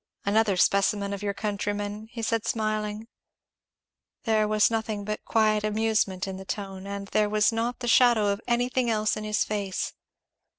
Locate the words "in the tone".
6.27-6.87